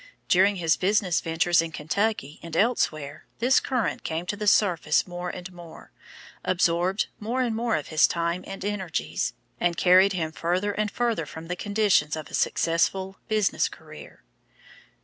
[0.27, 5.29] During his business ventures in Kentucky and elsewhere this current came to the surface more
[5.29, 5.91] and more,
[6.43, 11.27] absorbed more and more of his time and energies, and carried him further and further
[11.27, 14.23] from the conditions of a successful business career.